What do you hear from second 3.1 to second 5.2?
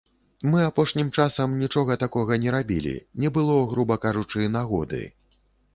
не было, груба кажучы, нагоды.